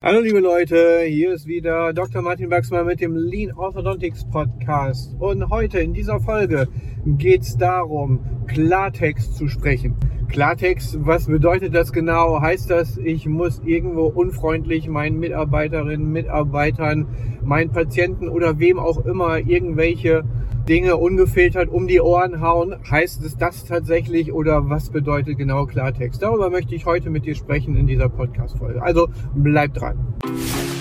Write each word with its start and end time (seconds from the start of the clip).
Hallo 0.00 0.20
liebe 0.20 0.38
Leute, 0.38 1.00
hier 1.08 1.32
ist 1.32 1.48
wieder 1.48 1.92
Dr. 1.92 2.22
Martin 2.22 2.52
Wachsmann 2.52 2.86
mit 2.86 3.00
dem 3.00 3.16
Lean 3.16 3.52
Orthodontics 3.52 4.30
Podcast. 4.30 5.16
Und 5.18 5.50
heute 5.50 5.80
in 5.80 5.92
dieser 5.92 6.20
Folge 6.20 6.68
geht 7.04 7.42
es 7.42 7.56
darum, 7.56 8.20
Klartext 8.46 9.34
zu 9.34 9.48
sprechen. 9.48 9.96
Klartext, 10.28 11.04
was 11.04 11.26
bedeutet 11.26 11.74
das 11.74 11.92
genau? 11.92 12.40
Heißt 12.40 12.70
das, 12.70 12.96
ich 12.96 13.26
muss 13.26 13.60
irgendwo 13.64 14.06
unfreundlich 14.06 14.86
meinen 14.86 15.18
Mitarbeiterinnen, 15.18 16.12
Mitarbeitern, 16.12 17.08
meinen 17.42 17.72
Patienten 17.72 18.28
oder 18.28 18.60
wem 18.60 18.78
auch 18.78 19.04
immer 19.04 19.38
irgendwelche 19.38 20.22
Dinge 20.68 20.98
ungefiltert 20.98 21.70
um 21.70 21.86
die 21.88 22.00
Ohren 22.00 22.42
hauen. 22.42 22.76
Heißt 22.90 23.22
es 23.24 23.38
das 23.38 23.64
tatsächlich 23.64 24.32
oder 24.32 24.68
was 24.68 24.90
bedeutet 24.90 25.38
genau 25.38 25.64
Klartext? 25.64 26.22
Darüber 26.22 26.50
möchte 26.50 26.74
ich 26.74 26.84
heute 26.84 27.08
mit 27.08 27.24
dir 27.24 27.34
sprechen 27.34 27.74
in 27.74 27.86
dieser 27.86 28.10
Podcast-Folge. 28.10 28.82
Also 28.82 29.08
bleib 29.34 29.72
dran. 29.72 29.96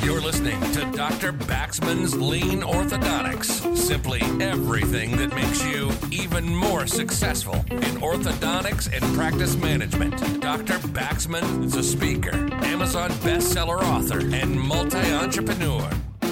You're 0.03 0.21
listening 0.21 0.59
to 0.73 0.85
Dr. 0.95 1.31
Baxman's 1.31 2.15
Lean 2.15 2.63
Orthodontics. 2.63 3.75
Simply 3.75 4.21
everything 4.41 5.15
that 5.17 5.33
makes 5.33 5.63
you 5.65 5.89
even 6.11 6.53
more 6.53 6.85
successful 6.85 7.55
in 7.69 8.01
orthodontics 8.01 8.89
and 8.93 9.03
practice 9.15 9.57
management. 9.57 10.15
Dr. 10.41 10.79
Baxman 10.89 11.63
is 11.63 11.75
a 11.75 11.83
speaker, 11.83 12.35
Amazon 12.63 13.11
bestseller 13.23 13.81
author, 13.83 14.19
and 14.19 14.59
multi 14.59 15.11
entrepreneur. 15.13 15.89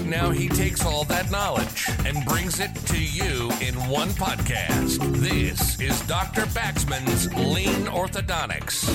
Now 0.07 0.29
he 0.29 0.47
takes 0.47 0.85
all 0.85 1.03
that 1.05 1.31
knowledge 1.31 1.89
and 2.05 2.23
brings 2.25 2.59
it 2.59 2.73
to 2.75 2.97
you 2.97 3.49
in 3.59 3.73
one 3.89 4.09
podcast. 4.09 4.99
This 5.19 5.81
is 5.81 5.99
Dr. 6.01 6.45
Baxman's 6.53 7.33
Lean 7.33 7.87
Orthodontics. 7.87 8.87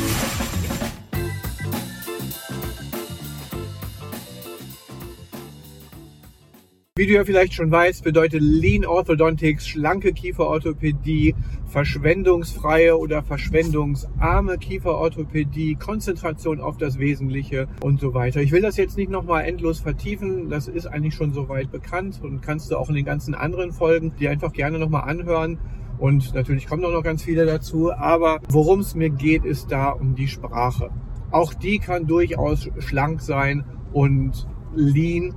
Wie 6.94 7.06
du 7.06 7.14
ja 7.14 7.24
vielleicht 7.24 7.54
schon 7.54 7.72
weißt, 7.72 8.04
bedeutet 8.04 8.42
Lean 8.42 8.84
Orthodontics 8.84 9.66
schlanke 9.66 10.12
Kieferorthopädie, 10.12 11.34
verschwendungsfreie 11.70 12.98
oder 12.98 13.22
verschwendungsarme 13.22 14.58
Kieferorthopädie, 14.58 15.76
Konzentration 15.76 16.60
auf 16.60 16.76
das 16.76 16.98
Wesentliche 16.98 17.68
und 17.80 18.00
so 18.00 18.12
weiter. 18.12 18.40
Ich 18.40 18.52
will 18.52 18.60
das 18.60 18.76
jetzt 18.76 18.96
nicht 18.96 19.10
nochmal 19.10 19.44
endlos 19.44 19.78
vertiefen, 19.78 20.50
das 20.50 20.68
ist 20.68 20.86
eigentlich 20.86 21.14
schon 21.14 21.32
soweit 21.32 21.70
bekannt 21.70 22.20
und 22.22 22.40
kannst 22.40 22.70
du 22.70 22.76
auch 22.76 22.88
in 22.88 22.96
den 22.96 23.04
ganzen 23.04 23.34
anderen 23.34 23.72
Folgen 23.72 24.12
die 24.18 24.28
einfach 24.28 24.52
gerne 24.52 24.78
nochmal 24.78 25.08
anhören. 25.08 25.58
Und 25.98 26.34
natürlich 26.34 26.66
kommen 26.66 26.84
auch 26.84 26.92
noch 26.92 27.02
ganz 27.02 27.22
viele 27.22 27.46
dazu, 27.46 27.92
aber 27.92 28.40
worum 28.48 28.80
es 28.80 28.94
mir 28.94 29.10
geht, 29.10 29.44
ist 29.44 29.70
da 29.70 29.90
um 29.90 30.14
die 30.14 30.28
Sprache. 30.28 30.90
Auch 31.30 31.54
die 31.54 31.78
kann 31.78 32.06
durchaus 32.06 32.68
schlank 32.78 33.20
sein 33.20 33.64
und 33.92 34.48
lean 34.74 35.34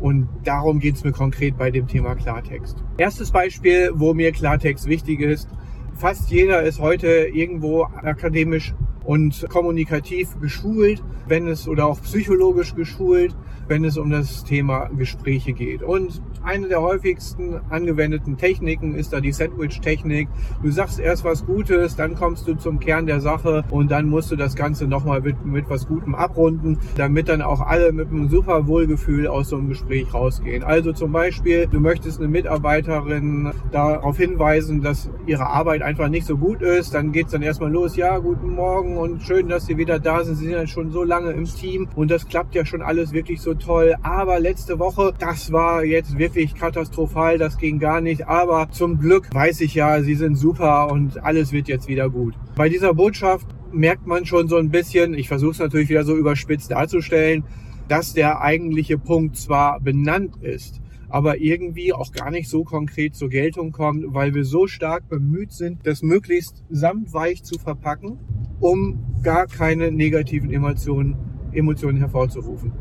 und 0.00 0.28
darum 0.44 0.78
geht 0.78 0.96
es 0.96 1.04
mir 1.04 1.12
konkret 1.12 1.56
bei 1.56 1.70
dem 1.70 1.86
Thema 1.86 2.14
Klartext. 2.14 2.82
Erstes 2.98 3.30
Beispiel, 3.30 3.90
wo 3.94 4.14
mir 4.14 4.32
Klartext 4.32 4.88
wichtig 4.88 5.20
ist. 5.20 5.48
Fast 5.96 6.30
jeder 6.30 6.62
ist 6.62 6.78
heute 6.78 7.06
irgendwo 7.06 7.84
akademisch 7.84 8.74
und 9.04 9.46
kommunikativ 9.48 10.38
geschult, 10.40 11.02
wenn 11.26 11.48
es 11.48 11.66
oder 11.66 11.86
auch 11.86 12.02
psychologisch 12.02 12.74
geschult, 12.74 13.34
wenn 13.66 13.82
es 13.82 13.96
um 13.96 14.10
das 14.10 14.44
Thema 14.44 14.90
Gespräche 14.94 15.54
geht. 15.54 15.82
Und 15.82 16.20
eine 16.46 16.68
der 16.68 16.80
häufigsten 16.80 17.60
angewendeten 17.70 18.36
Techniken 18.36 18.94
ist 18.94 19.12
da 19.12 19.20
die 19.20 19.32
Sandwich-Technik. 19.32 20.28
Du 20.62 20.70
sagst 20.70 21.00
erst 21.00 21.24
was 21.24 21.44
Gutes, 21.44 21.96
dann 21.96 22.14
kommst 22.14 22.46
du 22.46 22.54
zum 22.54 22.78
Kern 22.78 23.06
der 23.06 23.20
Sache 23.20 23.64
und 23.70 23.90
dann 23.90 24.08
musst 24.08 24.30
du 24.30 24.36
das 24.36 24.54
Ganze 24.54 24.86
nochmal 24.86 25.20
mit, 25.20 25.44
mit 25.44 25.68
was 25.68 25.88
Gutem 25.88 26.14
abrunden, 26.14 26.78
damit 26.96 27.28
dann 27.28 27.42
auch 27.42 27.60
alle 27.60 27.92
mit 27.92 28.10
einem 28.10 28.28
super 28.28 28.68
Wohlgefühl 28.68 29.26
aus 29.26 29.48
so 29.48 29.56
einem 29.56 29.68
Gespräch 29.68 30.14
rausgehen. 30.14 30.62
Also 30.62 30.92
zum 30.92 31.10
Beispiel, 31.10 31.66
du 31.66 31.80
möchtest 31.80 32.20
eine 32.20 32.28
Mitarbeiterin 32.28 33.52
darauf 33.72 34.16
hinweisen, 34.16 34.82
dass 34.82 35.10
ihre 35.26 35.48
Arbeit 35.48 35.82
einfach 35.82 36.08
nicht 36.08 36.26
so 36.26 36.36
gut 36.36 36.62
ist, 36.62 36.94
dann 36.94 37.10
geht's 37.10 37.32
dann 37.32 37.42
erstmal 37.42 37.72
los, 37.72 37.96
ja, 37.96 38.18
guten 38.18 38.54
Morgen 38.54 38.96
und 38.96 39.22
schön, 39.22 39.48
dass 39.48 39.66
Sie 39.66 39.78
wieder 39.78 39.98
da 39.98 40.22
sind. 40.22 40.36
Sie 40.36 40.44
sind 40.44 40.54
ja 40.54 40.66
schon 40.68 40.92
so 40.92 41.02
lange 41.02 41.32
im 41.32 41.44
Team 41.46 41.88
und 41.96 42.08
das 42.08 42.28
klappt 42.28 42.54
ja 42.54 42.64
schon 42.64 42.82
alles 42.82 43.12
wirklich 43.12 43.40
so 43.40 43.54
toll. 43.54 43.96
Aber 44.02 44.38
letzte 44.38 44.78
Woche, 44.78 45.12
das 45.18 45.50
war 45.50 45.82
jetzt 45.82 46.16
wirklich 46.18 46.35
katastrophal, 46.44 47.38
das 47.38 47.58
ging 47.58 47.78
gar 47.78 48.00
nicht. 48.00 48.28
Aber 48.28 48.70
zum 48.70 48.98
Glück 48.98 49.34
weiß 49.34 49.60
ich 49.62 49.74
ja, 49.74 50.02
Sie 50.02 50.14
sind 50.14 50.36
super 50.36 50.90
und 50.92 51.22
alles 51.24 51.52
wird 51.52 51.68
jetzt 51.68 51.88
wieder 51.88 52.10
gut. 52.10 52.34
Bei 52.54 52.68
dieser 52.68 52.94
Botschaft 52.94 53.46
merkt 53.72 54.06
man 54.06 54.26
schon 54.26 54.48
so 54.48 54.56
ein 54.56 54.70
bisschen, 54.70 55.14
ich 55.14 55.28
versuche 55.28 55.52
es 55.52 55.58
natürlich 55.58 55.88
wieder 55.88 56.04
so 56.04 56.16
überspitzt 56.16 56.70
darzustellen, 56.70 57.44
dass 57.88 58.12
der 58.12 58.40
eigentliche 58.40 58.98
Punkt 58.98 59.36
zwar 59.36 59.80
benannt 59.80 60.36
ist, 60.42 60.80
aber 61.08 61.38
irgendwie 61.38 61.92
auch 61.92 62.12
gar 62.12 62.30
nicht 62.30 62.48
so 62.48 62.64
konkret 62.64 63.14
zur 63.14 63.28
Geltung 63.28 63.72
kommt, 63.72 64.04
weil 64.08 64.34
wir 64.34 64.44
so 64.44 64.66
stark 64.66 65.08
bemüht 65.08 65.52
sind, 65.52 65.86
das 65.86 66.02
möglichst 66.02 66.64
samtweich 66.68 67.44
zu 67.44 67.58
verpacken, 67.58 68.18
um 68.60 69.04
gar 69.22 69.46
keine 69.46 69.90
negativen 69.92 70.52
Emotionen, 70.52 71.16
Emotionen 71.52 71.98
hervorzurufen. 71.98 72.72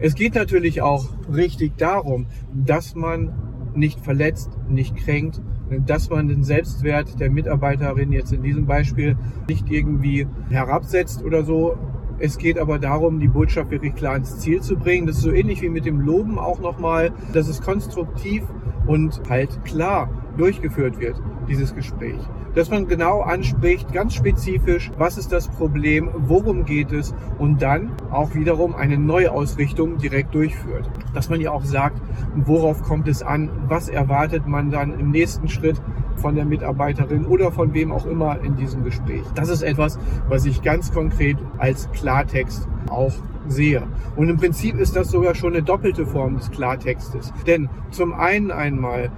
Es 0.00 0.14
geht 0.14 0.34
natürlich 0.34 0.80
auch 0.80 1.04
richtig 1.32 1.76
darum, 1.76 2.26
dass 2.54 2.94
man 2.94 3.32
nicht 3.74 4.00
verletzt, 4.00 4.50
nicht 4.68 4.96
kränkt, 4.96 5.40
dass 5.86 6.10
man 6.10 6.26
den 6.26 6.42
Selbstwert 6.42 7.20
der 7.20 7.30
Mitarbeiterin 7.30 8.10
jetzt 8.10 8.32
in 8.32 8.42
diesem 8.42 8.66
Beispiel 8.66 9.16
nicht 9.46 9.70
irgendwie 9.70 10.26
herabsetzt 10.48 11.22
oder 11.22 11.44
so, 11.44 11.76
es 12.18 12.36
geht 12.36 12.58
aber 12.58 12.78
darum, 12.78 13.18
die 13.18 13.28
Botschaft 13.28 13.70
wirklich 13.70 13.94
klar 13.94 14.16
ins 14.16 14.38
Ziel 14.38 14.60
zu 14.60 14.76
bringen. 14.76 15.06
Das 15.06 15.16
ist 15.16 15.22
so 15.22 15.32
ähnlich 15.32 15.62
wie 15.62 15.70
mit 15.70 15.86
dem 15.86 16.00
Loben 16.00 16.38
auch 16.38 16.60
nochmal, 16.60 17.12
dass 17.32 17.48
es 17.48 17.62
konstruktiv 17.62 18.42
und 18.86 19.22
halt 19.30 19.64
klar 19.64 20.10
durchgeführt 20.40 20.98
wird, 20.98 21.20
dieses 21.48 21.74
Gespräch. 21.74 22.18
Dass 22.54 22.70
man 22.70 22.88
genau 22.88 23.20
anspricht, 23.20 23.92
ganz 23.92 24.14
spezifisch, 24.14 24.90
was 24.96 25.18
ist 25.18 25.32
das 25.32 25.48
Problem, 25.48 26.10
worum 26.16 26.64
geht 26.64 26.92
es 26.92 27.14
und 27.38 27.62
dann 27.62 27.92
auch 28.10 28.34
wiederum 28.34 28.74
eine 28.74 28.98
Neuausrichtung 28.98 29.98
direkt 29.98 30.34
durchführt. 30.34 30.90
Dass 31.14 31.28
man 31.28 31.40
ja 31.40 31.52
auch 31.52 31.64
sagt, 31.64 32.00
worauf 32.34 32.82
kommt 32.82 33.06
es 33.06 33.22
an, 33.22 33.50
was 33.68 33.88
erwartet 33.88 34.46
man 34.46 34.70
dann 34.70 34.98
im 34.98 35.10
nächsten 35.10 35.48
Schritt 35.48 35.80
von 36.16 36.34
der 36.34 36.44
Mitarbeiterin 36.44 37.26
oder 37.26 37.52
von 37.52 37.74
wem 37.74 37.92
auch 37.92 38.06
immer 38.06 38.40
in 38.42 38.56
diesem 38.56 38.84
Gespräch. 38.84 39.22
Das 39.34 39.48
ist 39.48 39.62
etwas, 39.62 39.98
was 40.28 40.44
ich 40.44 40.62
ganz 40.62 40.92
konkret 40.92 41.36
als 41.58 41.90
Klartext 41.92 42.68
auch 42.88 43.12
sehe. 43.48 43.82
Und 44.16 44.28
im 44.28 44.36
Prinzip 44.36 44.76
ist 44.78 44.96
das 44.96 45.10
sogar 45.10 45.34
schon 45.34 45.54
eine 45.54 45.62
doppelte 45.62 46.06
Form 46.06 46.36
des 46.36 46.50
Klartextes. 46.50 47.32
Denn 47.46 47.68
zum 47.90 48.12
einen 48.12 48.50
einmal 48.50 49.10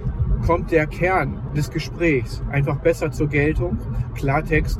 kommt 0.45 0.71
der 0.71 0.87
Kern 0.87 1.41
des 1.55 1.71
Gesprächs 1.71 2.41
einfach 2.51 2.77
besser 2.77 3.11
zur 3.11 3.27
Geltung. 3.27 3.77
Klartext 4.15 4.79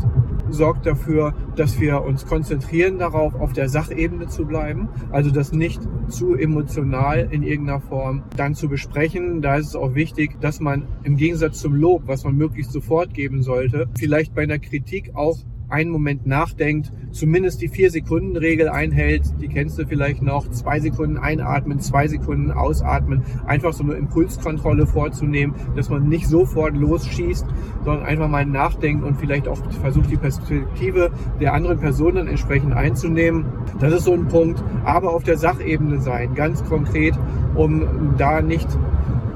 sorgt 0.49 0.85
dafür, 0.85 1.33
dass 1.55 1.79
wir 1.79 2.03
uns 2.03 2.25
konzentrieren 2.25 2.99
darauf, 2.99 3.33
auf 3.35 3.53
der 3.53 3.69
Sachebene 3.69 4.27
zu 4.27 4.45
bleiben, 4.45 4.89
also 5.11 5.31
das 5.31 5.51
nicht 5.51 5.81
zu 6.09 6.35
emotional 6.35 7.27
in 7.31 7.43
irgendeiner 7.43 7.79
Form 7.79 8.23
dann 8.37 8.53
zu 8.53 8.67
besprechen. 8.67 9.41
Da 9.41 9.55
ist 9.55 9.67
es 9.67 9.75
auch 9.75 9.95
wichtig, 9.95 10.39
dass 10.41 10.59
man 10.59 10.83
im 11.03 11.15
Gegensatz 11.15 11.59
zum 11.59 11.73
Lob, 11.73 12.03
was 12.05 12.23
man 12.23 12.35
möglichst 12.35 12.71
sofort 12.71 13.13
geben 13.13 13.41
sollte, 13.41 13.87
vielleicht 13.97 14.35
bei 14.35 14.43
einer 14.43 14.59
Kritik 14.59 15.11
auch 15.15 15.37
einen 15.69 15.89
Moment 15.89 16.25
nachdenkt, 16.25 16.91
zumindest 17.11 17.61
die 17.61 17.67
Vier-Sekunden-Regel 17.67 18.69
einhält, 18.69 19.23
die 19.41 19.47
kennst 19.47 19.77
du 19.79 19.85
vielleicht 19.85 20.21
noch, 20.21 20.49
zwei 20.49 20.79
Sekunden 20.79 21.17
einatmen, 21.17 21.79
zwei 21.79 22.07
Sekunden 22.07 22.51
ausatmen, 22.51 23.23
einfach 23.45 23.73
so 23.73 23.83
eine 23.83 23.93
Impulskontrolle 23.93 24.85
vorzunehmen, 24.85 25.55
dass 25.75 25.89
man 25.89 26.07
nicht 26.07 26.27
sofort 26.27 26.75
losschießt, 26.75 27.45
sondern 27.83 28.05
einfach 28.05 28.27
mal 28.27 28.45
nachdenkt 28.45 29.03
und 29.03 29.15
vielleicht 29.15 29.47
auch 29.47 29.57
versucht, 29.81 30.11
die 30.11 30.17
Perspektive 30.17 31.11
der 31.39 31.53
anderen 31.53 31.79
Person 31.79 32.15
dann 32.15 32.27
entsprechend 32.27 32.73
einzunehmen. 32.73 33.45
Das 33.79 33.93
ist 33.93 34.05
so 34.05 34.13
ein 34.13 34.27
Punkt, 34.27 34.63
aber 34.83 35.13
auf 35.13 35.23
der 35.23 35.37
Sachebene 35.37 35.99
sein, 36.01 36.35
ganz 36.35 36.63
konkret, 36.65 37.13
um 37.55 38.15
da 38.17 38.41
nicht 38.41 38.67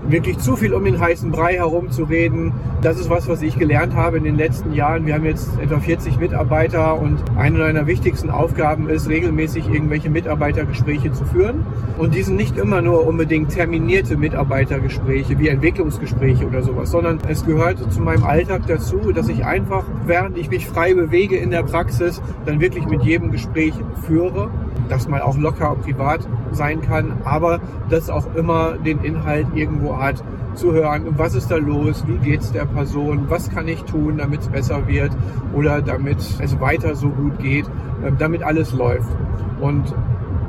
wirklich 0.10 0.38
zu 0.40 0.56
viel 0.56 0.74
um 0.74 0.84
den 0.86 1.00
heißen 1.00 1.32
Brei 1.32 1.56
herumzureden. 1.56 2.54
Das 2.82 3.00
ist 3.00 3.10
was, 3.10 3.28
was 3.28 3.42
ich 3.42 3.58
gelernt 3.58 3.96
habe 3.96 4.18
in 4.18 4.24
den 4.24 4.38
letzten 4.38 4.74
Jahren. 4.74 5.06
Wir 5.06 5.16
haben 5.16 5.26
jetzt 5.26 5.50
etwa 5.60 5.80
40 5.80 6.20
Mitarbeiter 6.20 7.00
und 7.00 7.20
eine 7.36 7.60
meiner 7.60 7.88
wichtigsten 7.88 8.30
Aufgaben 8.30 8.90
ist, 8.90 9.10
regelmäßig 9.10 9.70
irgendwelche 9.70 10.10
Mitarbeitergespräche 10.10 11.12
zu 11.12 11.26
führen. 11.26 11.66
Und 11.98 12.16
die 12.16 12.22
sind 12.22 12.38
nicht 12.38 12.58
immer 12.58 12.82
nur 12.82 13.06
unbedingt 13.06 13.50
terminierte 13.50 14.18
Mitarbeitergespräche 14.18 15.40
wie 15.40 15.50
Entwicklungsgespräche 15.50 16.46
oder 16.46 16.62
sowas, 16.62 16.92
sondern 16.92 17.20
es 17.28 17.46
gehört 17.46 17.92
zu 17.92 18.02
meinem 18.02 18.24
Alltag 18.24 18.62
dazu, 18.68 19.12
dass 19.12 19.28
ich 19.28 19.46
einfach, 19.46 19.86
während 20.06 20.38
ich 20.38 20.50
mich 20.50 20.68
frei 20.68 20.94
bewege 20.94 21.38
in 21.38 21.52
der 21.52 21.64
Praxis, 21.64 22.22
dann 22.46 22.60
wirklich 22.62 22.86
mit 22.86 23.04
jedem 23.04 23.32
Gespräch 23.32 23.74
führe 24.06 24.50
das 24.90 25.08
mal 25.08 25.22
auch 25.22 25.38
locker 25.38 25.76
privat 25.76 26.22
sein 26.58 26.82
kann, 26.82 27.14
aber 27.24 27.60
das 27.90 28.10
auch 28.10 28.36
immer 28.36 28.74
den 28.74 29.00
Inhalt 29.00 29.48
irgendwo 29.56 29.98
hat, 29.98 30.24
zu 30.56 30.74
hören, 30.74 31.06
was 31.18 31.36
ist 31.36 31.52
da 31.52 31.58
los, 31.58 32.04
wie 32.08 32.18
geht's 32.18 32.52
der 32.52 32.66
Person, 32.66 33.26
was 33.30 33.50
kann 33.50 33.68
ich 33.68 33.84
tun, 33.84 34.18
damit 34.18 34.42
es 34.42 34.48
besser 34.48 34.88
wird 34.88 35.12
oder 35.54 35.82
damit 35.82 36.18
es 36.18 36.60
weiter 36.60 36.96
so 36.96 37.10
gut 37.10 37.40
geht, 37.40 37.66
ähm, 38.04 38.16
damit 38.18 38.44
alles 38.44 38.74
läuft. 38.74 39.10
Und 39.62 39.94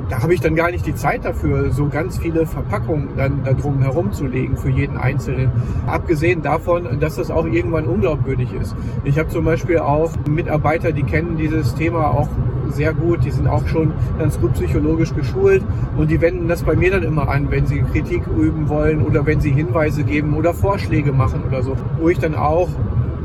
da 0.09 0.23
habe 0.23 0.33
ich 0.33 0.41
dann 0.41 0.55
gar 0.55 0.71
nicht 0.71 0.85
die 0.85 0.95
Zeit 0.95 1.23
dafür, 1.23 1.71
so 1.71 1.87
ganz 1.87 2.17
viele 2.17 2.45
Verpackungen 2.45 3.09
dann 3.15 3.43
da 3.43 3.53
drum 3.53 3.81
herumzulegen 3.81 4.57
für 4.57 4.69
jeden 4.69 4.97
Einzelnen. 4.97 5.51
Abgesehen 5.87 6.41
davon, 6.41 6.99
dass 6.99 7.15
das 7.15 7.29
auch 7.29 7.45
irgendwann 7.45 7.85
unglaubwürdig 7.85 8.51
ist. 8.53 8.75
Ich 9.03 9.19
habe 9.19 9.29
zum 9.29 9.45
Beispiel 9.45 9.79
auch 9.79 10.11
Mitarbeiter, 10.27 10.91
die 10.91 11.03
kennen 11.03 11.37
dieses 11.37 11.75
Thema 11.75 12.07
auch 12.09 12.27
sehr 12.71 12.93
gut, 12.93 13.23
die 13.23 13.31
sind 13.31 13.47
auch 13.47 13.67
schon 13.67 13.93
ganz 14.17 14.39
gut 14.39 14.53
psychologisch 14.53 15.13
geschult 15.13 15.63
und 15.97 16.09
die 16.09 16.21
wenden 16.21 16.47
das 16.47 16.63
bei 16.63 16.75
mir 16.75 16.91
dann 16.91 17.03
immer 17.03 17.27
an, 17.29 17.49
wenn 17.49 17.65
sie 17.65 17.81
Kritik 17.81 18.23
üben 18.27 18.69
wollen 18.69 19.03
oder 19.03 19.25
wenn 19.25 19.39
sie 19.41 19.51
Hinweise 19.51 20.03
geben 20.03 20.35
oder 20.35 20.53
Vorschläge 20.53 21.11
machen 21.11 21.43
oder 21.47 21.63
so, 21.63 21.75
wo 21.99 22.09
ich 22.09 22.19
dann 22.19 22.35
auch 22.35 22.69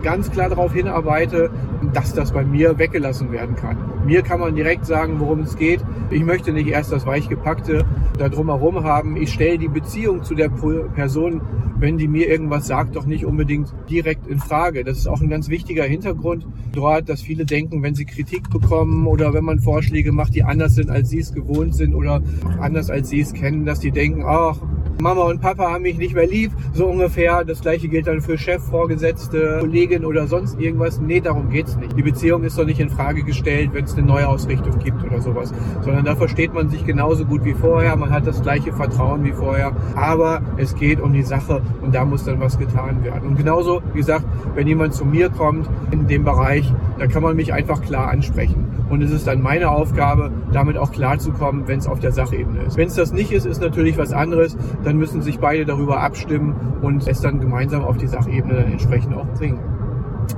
ganz 0.04 0.30
klar 0.30 0.50
darauf 0.50 0.72
hinarbeite, 0.72 1.50
dass 1.92 2.12
das 2.12 2.32
bei 2.32 2.44
mir 2.44 2.78
weggelassen 2.78 3.32
werden 3.32 3.56
kann. 3.56 3.76
Mir 4.04 4.22
kann 4.22 4.38
man 4.38 4.54
direkt 4.54 4.84
sagen, 4.84 5.18
worum 5.18 5.40
es 5.40 5.56
geht. 5.56 5.80
Ich 6.10 6.22
möchte 6.22 6.52
nicht 6.52 6.68
erst 6.68 6.92
das 6.92 7.06
Weichgepackte 7.06 7.84
da 8.18 8.28
drumherum 8.28 8.84
haben. 8.84 9.16
Ich 9.16 9.32
stelle 9.32 9.58
die 9.58 9.68
Beziehung 9.68 10.22
zu 10.22 10.34
der 10.34 10.50
Person, 10.50 11.40
wenn 11.78 11.96
die 11.96 12.06
mir 12.06 12.28
irgendwas 12.28 12.66
sagt, 12.66 12.96
doch 12.96 13.06
nicht 13.06 13.24
unbedingt 13.24 13.74
direkt 13.88 14.26
in 14.26 14.38
Frage. 14.38 14.84
Das 14.84 14.98
ist 14.98 15.08
auch 15.08 15.22
ein 15.22 15.30
ganz 15.30 15.48
wichtiger 15.48 15.84
Hintergrund 15.84 16.46
dort, 16.72 17.08
dass 17.08 17.22
viele 17.22 17.46
denken, 17.46 17.82
wenn 17.82 17.94
sie 17.94 18.04
Kritik 18.04 18.50
bekommen 18.50 19.06
oder 19.06 19.32
wenn 19.32 19.44
man 19.44 19.58
Vorschläge 19.58 20.12
macht, 20.12 20.34
die 20.34 20.44
anders 20.44 20.74
sind, 20.74 20.90
als 20.90 21.08
sie 21.08 21.20
es 21.20 21.32
gewohnt 21.32 21.74
sind 21.74 21.94
oder 21.94 22.22
anders 22.60 22.90
als 22.90 23.08
sie 23.08 23.20
es 23.20 23.32
kennen, 23.32 23.64
dass 23.64 23.80
die 23.80 23.90
denken, 23.90 24.22
ach, 24.26 24.58
Mama 25.00 25.22
und 25.22 25.40
Papa 25.40 25.72
haben 25.72 25.82
mich 25.82 25.98
nicht 25.98 26.14
mehr 26.14 26.26
lieb, 26.26 26.52
so 26.72 26.86
ungefähr. 26.86 27.44
Das 27.44 27.60
gleiche 27.60 27.88
gilt 27.88 28.06
dann 28.06 28.20
für 28.20 28.38
Chef, 28.38 28.62
Vorgesetzte, 28.62 29.58
Kollegin 29.60 30.04
oder 30.04 30.26
sonst 30.26 30.58
irgendwas. 30.60 31.00
Nee, 31.00 31.20
darum 31.20 31.50
geht's 31.50 31.76
nicht. 31.76 31.96
Die 31.96 32.02
Beziehung 32.02 32.44
ist 32.44 32.58
doch 32.58 32.64
nicht 32.64 32.80
in 32.80 32.88
Frage 32.88 33.24
gestellt, 33.24 33.70
wenn 33.72 33.84
es 33.84 33.94
eine 33.94 34.06
Neuausrichtung 34.06 34.78
gibt 34.78 35.02
oder 35.04 35.20
sowas, 35.20 35.52
sondern 35.82 36.04
da 36.04 36.14
versteht 36.14 36.54
man 36.54 36.68
sich 36.68 36.84
genauso 36.86 37.24
gut 37.24 37.44
wie 37.44 37.54
vorher. 37.54 37.96
Man 37.96 38.10
hat 38.10 38.26
das 38.26 38.42
gleiche 38.42 38.72
Vertrauen 38.72 39.24
wie 39.24 39.32
vorher, 39.32 39.72
aber 39.96 40.42
es 40.56 40.74
geht 40.74 41.00
um 41.00 41.12
die 41.12 41.22
Sache 41.22 41.60
und 41.82 41.94
da 41.94 42.04
muss 42.04 42.24
dann 42.24 42.40
was 42.40 42.58
getan 42.58 43.02
werden. 43.04 43.30
Und 43.30 43.36
genauso, 43.36 43.82
wie 43.92 43.98
gesagt, 43.98 44.24
wenn 44.54 44.66
jemand 44.66 44.94
zu 44.94 45.04
mir 45.04 45.28
kommt 45.28 45.68
in 45.90 46.06
dem 46.06 46.24
Bereich, 46.24 46.72
da 46.98 47.06
kann 47.06 47.22
man 47.22 47.36
mich 47.36 47.52
einfach 47.52 47.82
klar 47.82 48.08
ansprechen. 48.08 48.73
Und 48.90 49.02
es 49.02 49.10
ist 49.10 49.26
dann 49.26 49.42
meine 49.42 49.70
Aufgabe, 49.70 50.30
damit 50.52 50.76
auch 50.76 50.92
klarzukommen, 50.92 51.66
wenn 51.66 51.78
es 51.78 51.86
auf 51.86 52.00
der 52.00 52.12
Sachebene 52.12 52.62
ist. 52.62 52.76
Wenn 52.76 52.88
es 52.88 52.94
das 52.94 53.12
nicht 53.12 53.32
ist, 53.32 53.46
ist 53.46 53.60
natürlich 53.60 53.96
was 53.96 54.12
anderes. 54.12 54.56
Dann 54.84 54.98
müssen 54.98 55.22
sich 55.22 55.38
beide 55.38 55.64
darüber 55.64 56.00
abstimmen 56.00 56.54
und 56.82 57.06
es 57.08 57.20
dann 57.20 57.40
gemeinsam 57.40 57.82
auf 57.82 57.96
die 57.96 58.06
Sachebene 58.06 58.54
dann 58.54 58.72
entsprechend 58.72 59.14
auch 59.16 59.26
bringen. 59.38 59.58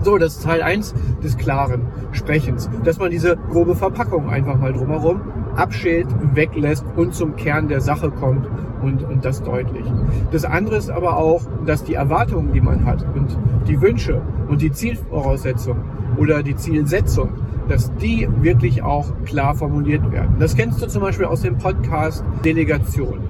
So, 0.02 0.18
das 0.18 0.36
ist 0.36 0.44
Teil 0.44 0.62
1 0.62 0.94
des 1.22 1.36
klaren 1.36 1.82
Sprechens, 2.12 2.68
dass 2.84 2.98
man 2.98 3.10
diese 3.10 3.36
grobe 3.50 3.74
Verpackung 3.74 4.28
einfach 4.28 4.58
mal 4.58 4.72
drumherum 4.72 5.20
abschält, 5.56 6.06
weglässt 6.34 6.84
und 6.96 7.14
zum 7.14 7.36
Kern 7.36 7.68
der 7.68 7.80
Sache 7.80 8.10
kommt 8.10 8.48
und, 8.82 9.02
und 9.04 9.24
das 9.24 9.42
deutlich. 9.42 9.86
Das 10.30 10.44
andere 10.44 10.76
ist 10.76 10.90
aber 10.90 11.16
auch, 11.16 11.42
dass 11.64 11.84
die 11.84 11.94
Erwartungen, 11.94 12.52
die 12.52 12.60
man 12.60 12.84
hat 12.84 13.04
und 13.14 13.36
die 13.66 13.80
Wünsche 13.80 14.20
und 14.48 14.60
die 14.60 14.70
Zielvoraussetzungen 14.70 15.82
oder 16.18 16.42
die 16.42 16.56
Zielsetzung, 16.56 17.30
dass 17.68 17.94
die 17.96 18.28
wirklich 18.40 18.82
auch 18.82 19.06
klar 19.24 19.54
formuliert 19.54 20.10
werden. 20.12 20.36
Das 20.38 20.56
kennst 20.56 20.82
du 20.82 20.86
zum 20.86 21.02
Beispiel 21.02 21.26
aus 21.26 21.42
dem 21.42 21.58
Podcast 21.58 22.24
Delegation. 22.44 23.20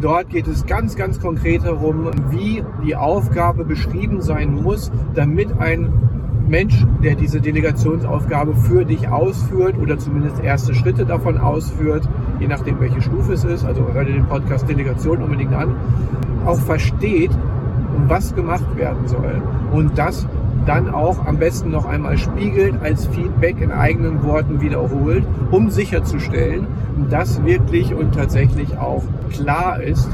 Dort 0.00 0.30
geht 0.30 0.48
es 0.48 0.66
ganz, 0.66 0.96
ganz 0.96 1.20
konkret 1.20 1.64
darum, 1.64 2.10
wie 2.30 2.64
die 2.84 2.96
Aufgabe 2.96 3.64
beschrieben 3.64 4.20
sein 4.20 4.52
muss, 4.52 4.90
damit 5.14 5.48
ein 5.60 5.92
Mensch, 6.48 6.84
der 7.02 7.14
diese 7.14 7.40
Delegationsaufgabe 7.40 8.54
für 8.54 8.84
dich 8.84 9.08
ausführt 9.08 9.76
oder 9.80 9.98
zumindest 9.98 10.42
erste 10.42 10.74
Schritte 10.74 11.06
davon 11.06 11.38
ausführt, 11.38 12.06
je 12.38 12.48
nachdem 12.48 12.80
welche 12.80 13.00
Stufe 13.00 13.32
es 13.32 13.44
ist, 13.44 13.64
also 13.64 13.86
hör 13.92 14.04
dir 14.04 14.12
den 14.12 14.26
Podcast 14.26 14.68
Delegation 14.68 15.22
unbedingt 15.22 15.54
an, 15.54 15.74
auch 16.44 16.58
versteht, 16.58 17.30
was 18.08 18.34
gemacht 18.34 18.76
werden 18.76 19.06
soll. 19.06 19.40
Und 19.72 19.96
das 19.96 20.26
dann 20.66 20.92
auch 20.92 21.26
am 21.26 21.38
besten 21.38 21.70
noch 21.70 21.84
einmal 21.84 22.18
spiegelt, 22.18 22.74
als 22.82 23.06
Feedback 23.06 23.60
in 23.60 23.72
eigenen 23.72 24.22
Worten 24.24 24.60
wiederholt, 24.60 25.24
um 25.50 25.70
sicherzustellen, 25.70 26.66
dass 27.10 27.44
wirklich 27.44 27.94
und 27.94 28.14
tatsächlich 28.14 28.78
auch 28.78 29.02
klar 29.30 29.82
ist, 29.82 30.08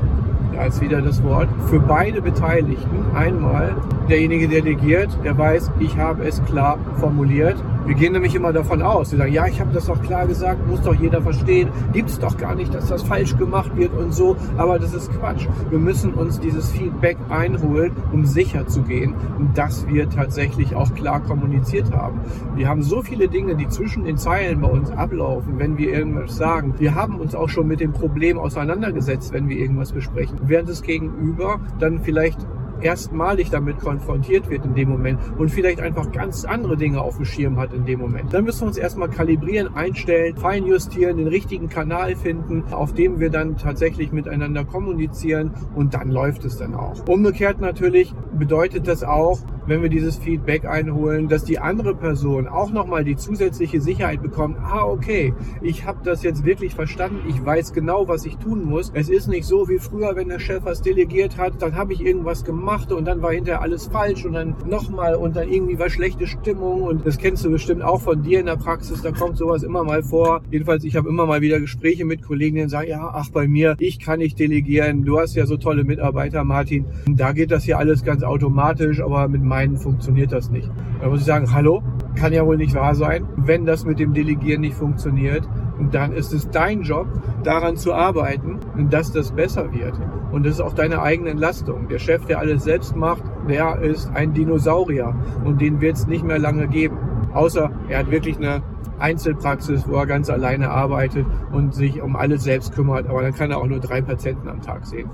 als 0.58 0.80
wieder 0.80 1.00
das 1.00 1.22
Wort, 1.22 1.48
für 1.66 1.80
beide 1.80 2.20
Beteiligten. 2.20 3.04
Einmal 3.14 3.74
derjenige, 4.08 4.48
der 4.48 4.62
delegiert, 4.62 5.10
der 5.24 5.38
weiß, 5.38 5.70
ich 5.78 5.96
habe 5.96 6.24
es 6.24 6.44
klar 6.44 6.78
formuliert. 6.98 7.56
Wir 7.86 7.94
gehen 7.94 8.12
nämlich 8.12 8.34
immer 8.34 8.52
davon 8.52 8.82
aus, 8.82 9.10
wir 9.12 9.18
sagen, 9.18 9.32
ja, 9.32 9.46
ich 9.46 9.60
habe 9.60 9.72
das 9.72 9.86
doch 9.86 10.00
klar 10.02 10.26
gesagt, 10.26 10.66
muss 10.68 10.82
doch 10.82 10.94
jeder 10.94 11.22
verstehen, 11.22 11.70
gibt 11.92 12.10
es 12.10 12.18
doch 12.18 12.36
gar 12.36 12.54
nicht, 12.54 12.74
dass 12.74 12.88
das 12.88 13.02
falsch 13.02 13.36
gemacht 13.36 13.76
wird 13.76 13.92
und 13.94 14.12
so, 14.12 14.36
aber 14.56 14.78
das 14.78 14.94
ist 14.94 15.10
Quatsch. 15.12 15.46
Wir 15.70 15.78
müssen 15.78 16.14
uns 16.14 16.38
dieses 16.38 16.70
Feedback 16.70 17.16
einholen, 17.28 17.92
um 18.12 18.24
sicher 18.24 18.66
zu 18.66 18.82
gehen, 18.82 19.14
dass 19.54 19.86
wir 19.88 20.08
tatsächlich 20.08 20.74
auch 20.74 20.94
klar 20.94 21.20
kommuniziert 21.20 21.90
haben. 21.92 22.20
Wir 22.54 22.68
haben 22.68 22.82
so 22.82 23.02
viele 23.02 23.28
Dinge, 23.28 23.56
die 23.56 23.68
zwischen 23.68 24.04
den 24.04 24.18
Zeilen 24.18 24.60
bei 24.60 24.68
uns 24.68 24.90
ablaufen, 24.90 25.58
wenn 25.58 25.78
wir 25.78 25.92
irgendwas 25.92 26.36
sagen. 26.36 26.74
Wir 26.78 26.94
haben 26.94 27.18
uns 27.18 27.34
auch 27.34 27.48
schon 27.48 27.66
mit 27.66 27.80
dem 27.80 27.92
Problem 27.92 28.38
auseinandergesetzt, 28.38 29.32
wenn 29.32 29.48
wir 29.48 29.56
irgendwas 29.56 29.92
besprechen 29.92 30.38
während 30.50 30.68
das 30.68 30.82
Gegenüber 30.82 31.60
dann 31.78 32.00
vielleicht 32.00 32.46
erstmalig 32.82 33.50
damit 33.50 33.78
konfrontiert 33.78 34.48
wird 34.50 34.64
in 34.64 34.74
dem 34.74 34.88
Moment 34.88 35.18
und 35.38 35.50
vielleicht 35.50 35.80
einfach 35.80 36.12
ganz 36.12 36.44
andere 36.44 36.76
Dinge 36.76 37.00
auf 37.00 37.16
dem 37.16 37.24
Schirm 37.24 37.58
hat 37.58 37.72
in 37.72 37.84
dem 37.84 38.00
Moment. 38.00 38.32
Dann 38.32 38.44
müssen 38.44 38.62
wir 38.62 38.68
uns 38.68 38.78
erstmal 38.78 39.08
kalibrieren, 39.08 39.74
einstellen, 39.74 40.36
feinjustieren, 40.36 41.16
den 41.16 41.28
richtigen 41.28 41.68
Kanal 41.68 42.16
finden, 42.16 42.64
auf 42.72 42.92
dem 42.94 43.20
wir 43.20 43.30
dann 43.30 43.56
tatsächlich 43.56 44.12
miteinander 44.12 44.64
kommunizieren 44.64 45.52
und 45.74 45.94
dann 45.94 46.10
läuft 46.10 46.44
es 46.44 46.56
dann 46.56 46.74
auch. 46.74 47.06
Umgekehrt 47.06 47.60
natürlich 47.60 48.14
bedeutet 48.38 48.86
das 48.86 49.02
auch, 49.02 49.40
wenn 49.66 49.82
wir 49.82 49.88
dieses 49.88 50.16
Feedback 50.16 50.64
einholen, 50.64 51.28
dass 51.28 51.44
die 51.44 51.58
andere 51.58 51.94
Person 51.94 52.48
auch 52.48 52.72
nochmal 52.72 53.04
die 53.04 53.16
zusätzliche 53.16 53.80
Sicherheit 53.80 54.22
bekommt, 54.22 54.58
ah 54.58 54.84
okay, 54.84 55.34
ich 55.62 55.84
habe 55.86 56.00
das 56.04 56.22
jetzt 56.22 56.44
wirklich 56.44 56.74
verstanden, 56.74 57.20
ich 57.28 57.44
weiß 57.44 57.72
genau, 57.72 58.08
was 58.08 58.24
ich 58.26 58.36
tun 58.36 58.64
muss. 58.64 58.90
Es 58.94 59.08
ist 59.08 59.28
nicht 59.28 59.44
so 59.44 59.68
wie 59.68 59.78
früher, 59.78 60.16
wenn 60.16 60.28
der 60.28 60.38
Chef 60.38 60.64
was 60.64 60.82
delegiert 60.82 61.38
hat, 61.38 61.60
dann 61.60 61.74
habe 61.74 61.92
ich 61.92 62.04
irgendwas 62.04 62.44
gemacht 62.44 62.92
und 62.92 63.04
dann 63.04 63.22
war 63.22 63.32
hinterher 63.32 63.62
alles 63.62 63.86
falsch 63.86 64.24
und 64.24 64.32
dann 64.32 64.56
nochmal 64.66 65.14
und 65.14 65.36
dann 65.36 65.48
irgendwie 65.48 65.78
war 65.78 65.90
schlechte 65.90 66.26
Stimmung 66.26 66.82
und 66.82 67.06
das 67.06 67.18
kennst 67.18 67.44
du 67.44 67.50
bestimmt 67.50 67.82
auch 67.82 68.00
von 68.00 68.22
dir 68.22 68.40
in 68.40 68.46
der 68.46 68.56
Praxis, 68.56 69.02
da 69.02 69.12
kommt 69.12 69.36
sowas 69.36 69.62
immer 69.62 69.84
mal 69.84 70.02
vor. 70.02 70.42
Jedenfalls, 70.50 70.84
ich 70.84 70.96
habe 70.96 71.08
immer 71.08 71.26
mal 71.26 71.40
wieder 71.40 71.60
Gespräche 71.60 72.04
mit 72.04 72.22
Kollegen, 72.22 72.56
die 72.56 72.68
sagen, 72.68 72.88
ja, 72.88 73.10
ach 73.12 73.30
bei 73.30 73.46
mir, 73.46 73.76
ich 73.78 73.98
kann 73.98 74.18
nicht 74.18 74.38
delegieren, 74.38 75.04
du 75.04 75.18
hast 75.18 75.34
ja 75.34 75.46
so 75.46 75.56
tolle 75.56 75.84
Mitarbeiter, 75.84 76.44
Martin, 76.44 76.84
da 77.08 77.32
geht 77.32 77.50
das 77.50 77.64
hier 77.64 77.78
alles 77.78 78.04
ganz 78.04 78.22
automatisch, 78.22 79.00
aber 79.00 79.28
mit 79.28 79.42
meinen 79.50 79.76
funktioniert 79.76 80.32
das 80.32 80.48
nicht. 80.48 80.70
Da 81.00 81.08
muss 81.08 81.20
ich 81.20 81.26
sagen, 81.26 81.52
hallo, 81.52 81.82
kann 82.14 82.32
ja 82.32 82.46
wohl 82.46 82.56
nicht 82.56 82.74
wahr 82.74 82.94
sein, 82.94 83.26
wenn 83.36 83.66
das 83.66 83.84
mit 83.84 83.98
dem 83.98 84.14
Delegieren 84.14 84.60
nicht 84.60 84.76
funktioniert, 84.76 85.46
dann 85.90 86.12
ist 86.12 86.32
es 86.32 86.48
dein 86.50 86.82
Job, 86.82 87.06
daran 87.42 87.76
zu 87.76 87.92
arbeiten, 87.92 88.60
dass 88.90 89.12
das 89.12 89.32
besser 89.32 89.72
wird. 89.72 89.94
Und 90.30 90.46
das 90.46 90.54
ist 90.54 90.60
auch 90.60 90.74
deine 90.74 91.02
eigene 91.02 91.30
Entlastung. 91.30 91.88
Der 91.88 91.98
Chef, 91.98 92.24
der 92.26 92.38
alles 92.38 92.62
selbst 92.62 92.94
macht, 92.94 93.24
der 93.48 93.80
ist 93.80 94.08
ein 94.14 94.32
Dinosaurier 94.32 95.14
und 95.44 95.60
den 95.60 95.80
wird 95.80 95.96
es 95.96 96.06
nicht 96.06 96.24
mehr 96.24 96.38
lange 96.38 96.68
geben. 96.68 96.96
Außer 97.32 97.70
er 97.88 97.98
hat 97.98 98.10
wirklich 98.10 98.36
eine 98.36 98.62
Einzelpraxis, 98.98 99.88
wo 99.88 99.94
er 99.94 100.06
ganz 100.06 100.30
alleine 100.30 100.70
arbeitet 100.70 101.26
und 101.52 101.74
sich 101.74 102.00
um 102.02 102.16
alles 102.16 102.44
selbst 102.44 102.72
kümmert. 102.72 103.08
Aber 103.08 103.22
dann 103.22 103.34
kann 103.34 103.50
er 103.50 103.58
auch 103.58 103.66
nur 103.66 103.80
drei 103.80 104.02
Patienten 104.02 104.48
am 104.48 104.60
Tag 104.60 104.86
sehen. 104.86 105.08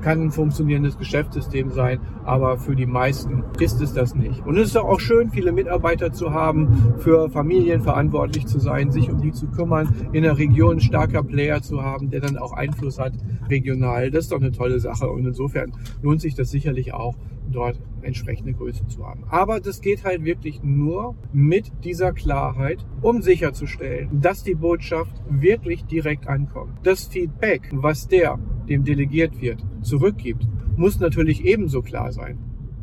Kann 0.00 0.22
ein 0.22 0.30
funktionierendes 0.30 0.98
Geschäftssystem 0.98 1.70
sein, 1.70 2.00
aber 2.24 2.58
für 2.58 2.76
die 2.76 2.86
meisten 2.86 3.44
ist 3.58 3.80
es 3.80 3.92
das 3.92 4.14
nicht. 4.14 4.46
Und 4.46 4.56
es 4.56 4.68
ist 4.68 4.76
auch 4.76 5.00
schön, 5.00 5.30
viele 5.30 5.52
Mitarbeiter 5.52 6.12
zu 6.12 6.32
haben, 6.32 6.94
für 6.98 7.28
Familien 7.30 7.82
verantwortlich 7.82 8.46
zu 8.46 8.58
sein, 8.58 8.90
sich 8.90 9.10
um 9.10 9.20
die 9.20 9.32
zu 9.32 9.48
kümmern, 9.48 9.88
in 10.12 10.22
der 10.22 10.38
Region 10.38 10.80
starker 10.80 11.22
Player 11.22 11.62
zu 11.62 11.82
haben, 11.82 12.10
der 12.10 12.20
dann 12.20 12.36
auch 12.36 12.52
Einfluss 12.52 12.98
hat 12.98 13.12
regional. 13.48 14.10
Das 14.10 14.24
ist 14.24 14.32
doch 14.32 14.40
eine 14.40 14.52
tolle 14.52 14.80
Sache 14.80 15.08
und 15.08 15.26
insofern 15.26 15.72
lohnt 16.02 16.20
sich 16.20 16.34
das 16.34 16.50
sicherlich 16.50 16.94
auch 16.94 17.16
dort 17.52 17.80
entsprechende 18.02 18.52
Größe 18.52 18.86
zu 18.88 19.06
haben. 19.06 19.24
Aber 19.28 19.60
das 19.60 19.80
geht 19.80 20.04
halt 20.04 20.24
wirklich 20.24 20.62
nur 20.62 21.14
mit 21.32 21.72
dieser 21.84 22.12
Klarheit, 22.12 22.84
um 23.00 23.22
sicherzustellen, 23.22 24.20
dass 24.20 24.42
die 24.42 24.54
Botschaft 24.54 25.22
wirklich 25.28 25.84
direkt 25.84 26.26
ankommt. 26.26 26.78
Das 26.82 27.06
Feedback, 27.06 27.68
was 27.72 28.08
der, 28.08 28.38
dem 28.68 28.84
delegiert 28.84 29.40
wird, 29.40 29.64
zurückgibt, 29.82 30.46
muss 30.76 30.98
natürlich 30.98 31.44
ebenso 31.44 31.82
klar 31.82 32.12
sein. 32.12 32.38